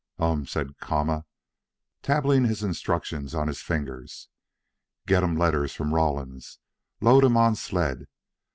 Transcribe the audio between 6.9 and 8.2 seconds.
Load um on sled.